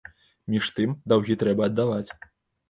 Між 0.53 0.69
тым, 0.79 0.95
даўгі 1.13 1.37
трэба 1.45 1.69
аддаваць. 1.69 2.11